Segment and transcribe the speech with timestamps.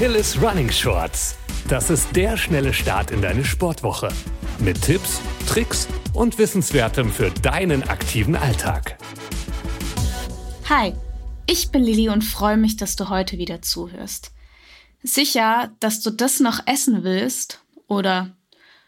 [0.00, 1.34] Achilles Running Shorts.
[1.66, 4.10] Das ist der schnelle Start in deine Sportwoche.
[4.60, 8.96] Mit Tipps, Tricks und Wissenswertem für deinen aktiven Alltag.
[10.68, 10.94] Hi,
[11.48, 14.30] ich bin Lilly und freue mich, dass du heute wieder zuhörst.
[15.02, 18.36] Sicher, dass du das noch essen willst oder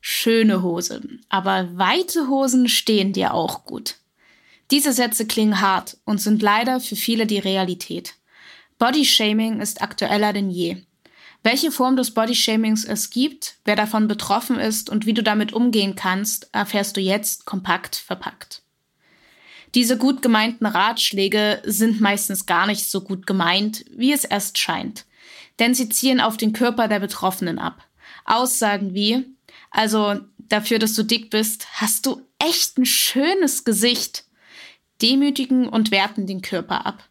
[0.00, 3.96] schöne Hosen, aber weite Hosen stehen dir auch gut.
[4.70, 8.14] Diese Sätze klingen hart und sind leider für viele die Realität.
[8.78, 10.76] Bodyshaming ist aktueller denn je.
[11.44, 15.96] Welche Form des Bodyshamings es gibt, wer davon betroffen ist und wie du damit umgehen
[15.96, 18.62] kannst, erfährst du jetzt kompakt verpackt.
[19.74, 25.06] Diese gut gemeinten Ratschläge sind meistens gar nicht so gut gemeint, wie es erst scheint.
[25.58, 27.88] Denn sie zielen auf den Körper der Betroffenen ab.
[28.24, 29.26] Aussagen wie,
[29.70, 34.26] also dafür, dass du dick bist, hast du echt ein schönes Gesicht,
[35.00, 37.08] demütigen und werten den Körper ab.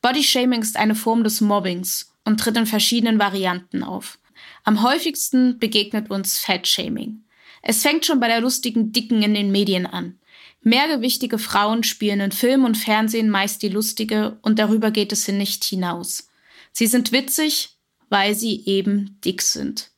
[0.00, 4.18] Bodyshaming ist eine Form des Mobbings und tritt in verschiedenen Varianten auf.
[4.62, 7.24] Am häufigsten begegnet uns Fatshaming.
[7.62, 10.18] Es fängt schon bei der lustigen Dicken in den Medien an.
[10.60, 15.64] Mehrgewichtige Frauen spielen in Film und Fernsehen meist die lustige und darüber geht es nicht
[15.64, 16.28] hinaus.
[16.72, 17.70] Sie sind witzig,
[18.10, 19.90] weil sie eben dick sind.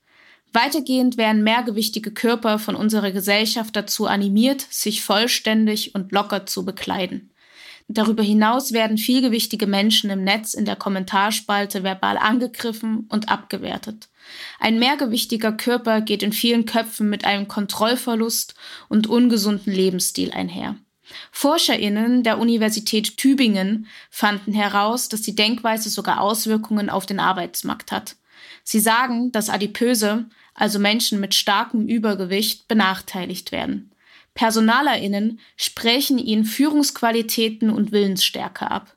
[0.52, 7.29] Weitergehend werden mehrgewichtige Körper von unserer Gesellschaft dazu animiert, sich vollständig und locker zu bekleiden.
[7.92, 14.08] Darüber hinaus werden vielgewichtige Menschen im Netz in der Kommentarspalte verbal angegriffen und abgewertet.
[14.60, 18.54] Ein mehrgewichtiger Körper geht in vielen Köpfen mit einem Kontrollverlust
[18.88, 20.76] und ungesunden Lebensstil einher.
[21.32, 28.14] ForscherInnen der Universität Tübingen fanden heraus, dass die Denkweise sogar Auswirkungen auf den Arbeitsmarkt hat.
[28.62, 33.90] Sie sagen, dass Adipöse, also Menschen mit starkem Übergewicht, benachteiligt werden.
[34.34, 38.96] PersonalerInnen sprechen ihnen Führungsqualitäten und Willensstärke ab.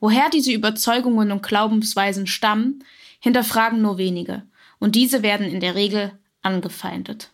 [0.00, 2.84] Woher diese Überzeugungen und Glaubensweisen stammen,
[3.20, 4.42] hinterfragen nur wenige,
[4.78, 7.30] und diese werden in der Regel angefeindet.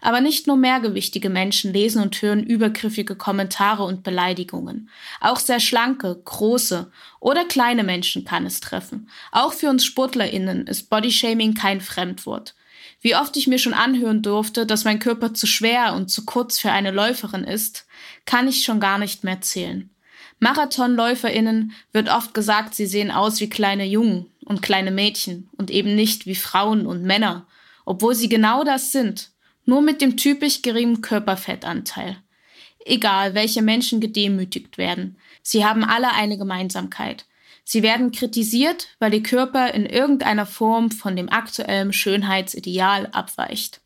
[0.00, 4.88] Aber nicht nur mehrgewichtige Menschen lesen und hören übergriffige Kommentare und Beleidigungen.
[5.20, 9.08] Auch sehr schlanke, große oder kleine Menschen kann es treffen.
[9.30, 12.54] Auch für uns SportlerInnen ist Bodyshaming kein Fremdwort.
[13.00, 16.58] Wie oft ich mir schon anhören durfte, dass mein Körper zu schwer und zu kurz
[16.58, 17.86] für eine Läuferin ist,
[18.26, 19.90] kann ich schon gar nicht mehr zählen.
[20.38, 25.94] Marathonläuferinnen wird oft gesagt, sie sehen aus wie kleine Jungen und kleine Mädchen und eben
[25.94, 27.46] nicht wie Frauen und Männer,
[27.84, 29.30] obwohl sie genau das sind,
[29.64, 32.16] nur mit dem typisch geringen Körperfettanteil.
[32.84, 37.26] Egal, welche Menschen gedemütigt werden, sie haben alle eine Gemeinsamkeit.
[37.72, 43.80] Sie werden kritisiert, weil ihr Körper in irgendeiner Form von dem aktuellen Schönheitsideal abweicht.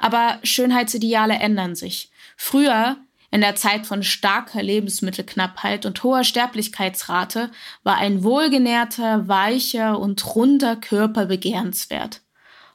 [0.00, 2.10] Aber Schönheitsideale ändern sich.
[2.36, 2.96] Früher,
[3.30, 7.52] in der Zeit von starker Lebensmittelknappheit und hoher Sterblichkeitsrate,
[7.84, 12.22] war ein wohlgenährter, weicher und runder Körper begehrenswert.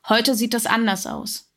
[0.07, 1.51] Heute sieht das anders aus.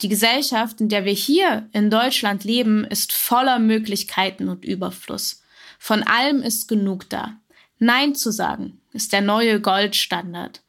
[0.00, 5.42] Die Gesellschaft, in der wir hier in Deutschland leben, ist voller Möglichkeiten und Überfluss.
[5.80, 7.36] Von allem ist genug da.
[7.78, 10.62] Nein zu sagen ist der neue Goldstandard.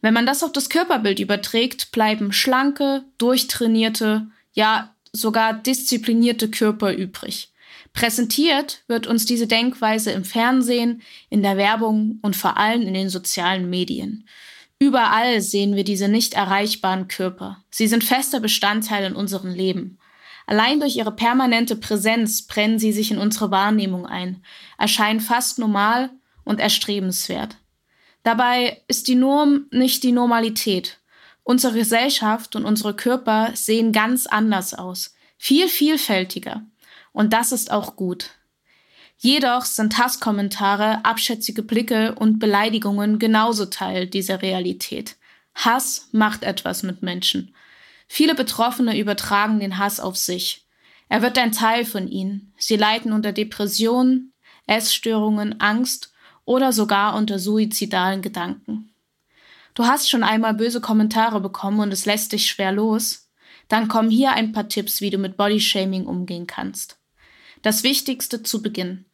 [0.00, 7.52] Wenn man das auf das Körperbild überträgt, bleiben schlanke, durchtrainierte, ja sogar disziplinierte Körper übrig.
[7.92, 13.08] Präsentiert wird uns diese Denkweise im Fernsehen, in der Werbung und vor allem in den
[13.08, 14.26] sozialen Medien.
[14.78, 17.62] Überall sehen wir diese nicht erreichbaren Körper.
[17.70, 19.98] Sie sind fester Bestandteil in unserem Leben.
[20.46, 24.42] Allein durch ihre permanente Präsenz brennen sie sich in unsere Wahrnehmung ein,
[24.78, 26.10] erscheinen fast normal
[26.44, 27.56] und erstrebenswert.
[28.22, 30.98] Dabei ist die Norm nicht die Normalität.
[31.42, 36.62] Unsere Gesellschaft und unsere Körper sehen ganz anders aus, viel vielfältiger.
[37.12, 38.30] Und das ist auch gut.
[39.18, 45.16] Jedoch sind Hasskommentare, abschätzige Blicke und Beleidigungen genauso Teil dieser Realität.
[45.54, 47.54] Hass macht etwas mit Menschen.
[48.06, 50.66] Viele Betroffene übertragen den Hass auf sich.
[51.08, 52.52] Er wird ein Teil von ihnen.
[52.56, 54.32] Sie leiden unter Depressionen,
[54.66, 56.09] Essstörungen, Angst
[56.50, 58.92] oder sogar unter suizidalen Gedanken.
[59.74, 63.30] Du hast schon einmal böse Kommentare bekommen und es lässt dich schwer los?
[63.68, 66.98] Dann kommen hier ein paar Tipps, wie du mit Bodyshaming umgehen kannst.
[67.62, 69.04] Das Wichtigste zu Beginn.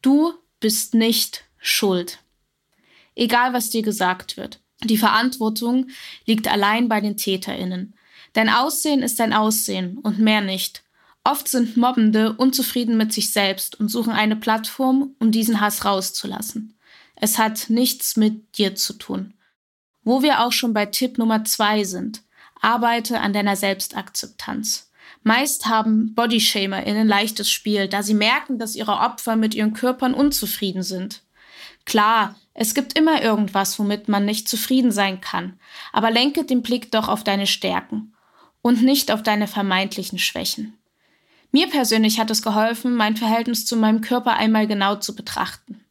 [0.00, 2.20] Du bist nicht schuld.
[3.14, 4.60] Egal, was dir gesagt wird.
[4.82, 5.90] Die Verantwortung
[6.24, 7.94] liegt allein bei den TäterInnen.
[8.32, 10.82] Dein Aussehen ist dein Aussehen und mehr nicht.
[11.24, 16.72] Oft sind Mobbende unzufrieden mit sich selbst und suchen eine Plattform, um diesen Hass rauszulassen.
[17.16, 19.34] Es hat nichts mit dir zu tun.
[20.04, 22.22] Wo wir auch schon bei Tipp Nummer zwei sind.
[22.60, 24.90] Arbeite an deiner Selbstakzeptanz.
[25.22, 30.82] Meist haben BodyshamerInnen leichtes Spiel, da sie merken, dass ihre Opfer mit ihren Körpern unzufrieden
[30.82, 31.22] sind.
[31.84, 35.58] Klar, es gibt immer irgendwas, womit man nicht zufrieden sein kann,
[35.92, 38.14] aber lenke den Blick doch auf deine Stärken
[38.62, 40.78] und nicht auf deine vermeintlichen Schwächen.
[41.52, 45.84] Mir persönlich hat es geholfen, mein Verhältnis zu meinem Körper einmal genau zu betrachten.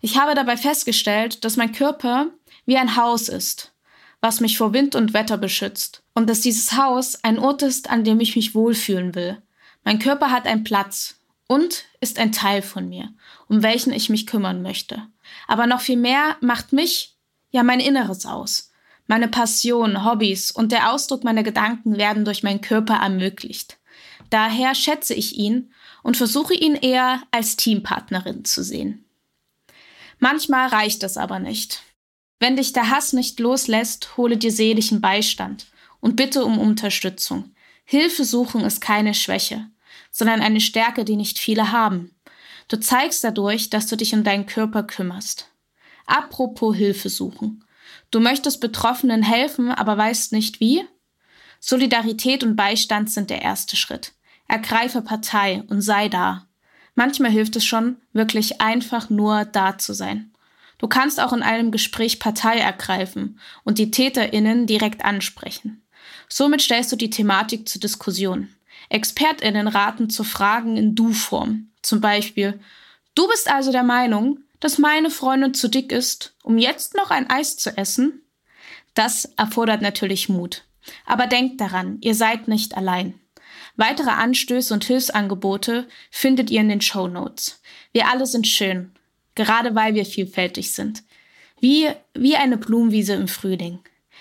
[0.00, 2.28] Ich habe dabei festgestellt, dass mein Körper
[2.66, 3.72] wie ein Haus ist,
[4.20, 8.04] was mich vor Wind und Wetter beschützt, und dass dieses Haus ein Ort ist, an
[8.04, 9.42] dem ich mich wohlfühlen will.
[9.84, 11.16] Mein Körper hat einen Platz
[11.46, 13.10] und ist ein Teil von mir,
[13.48, 15.02] um welchen ich mich kümmern möchte.
[15.46, 17.16] Aber noch viel mehr macht mich,
[17.50, 18.70] ja mein Inneres aus.
[19.06, 23.78] Meine Passion, Hobbys und der Ausdruck meiner Gedanken werden durch meinen Körper ermöglicht.
[24.28, 25.72] Daher schätze ich ihn
[26.02, 29.06] und versuche ihn eher als Teampartnerin zu sehen.
[30.18, 31.82] Manchmal reicht es aber nicht.
[32.40, 35.66] Wenn dich der Hass nicht loslässt, hole dir seelischen Beistand
[36.00, 37.54] und bitte um Unterstützung.
[37.84, 39.66] Hilfe suchen ist keine Schwäche,
[40.10, 42.14] sondern eine Stärke, die nicht viele haben.
[42.68, 45.50] Du zeigst dadurch, dass du dich um deinen Körper kümmerst.
[46.06, 47.64] Apropos Hilfe suchen.
[48.10, 50.84] Du möchtest Betroffenen helfen, aber weißt nicht wie?
[51.60, 54.12] Solidarität und Beistand sind der erste Schritt.
[54.46, 56.47] Ergreife Partei und sei da.
[56.98, 60.32] Manchmal hilft es schon, wirklich einfach nur da zu sein.
[60.78, 65.80] Du kannst auch in einem Gespräch Partei ergreifen und die TäterInnen direkt ansprechen.
[66.28, 68.48] Somit stellst du die Thematik zur Diskussion.
[68.88, 71.68] ExpertInnen raten zu Fragen in Du-Form.
[71.82, 72.58] Zum Beispiel,
[73.14, 77.30] du bist also der Meinung, dass meine Freundin zu dick ist, um jetzt noch ein
[77.30, 78.22] Eis zu essen?
[78.94, 80.64] Das erfordert natürlich Mut.
[81.06, 83.20] Aber denkt daran, ihr seid nicht allein.
[83.78, 87.62] Weitere Anstöße und Hilfsangebote findet ihr in den Show Notes.
[87.92, 88.90] Wir alle sind schön,
[89.36, 91.04] gerade weil wir vielfältig sind.
[91.60, 93.78] Wie, wie eine Blumenwiese im Frühling.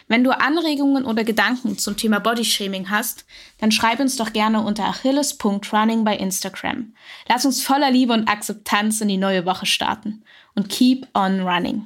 [0.08, 3.26] Wenn du Anregungen oder Gedanken zum Thema Bodyshaming hast,
[3.58, 6.94] dann schreib uns doch gerne unter achilles.running bei Instagram.
[7.28, 11.84] Lass uns voller Liebe und Akzeptanz in die neue Woche starten und keep on running.